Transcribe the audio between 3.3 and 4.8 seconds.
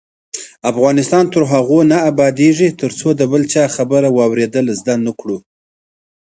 بل چا خبره واوریدل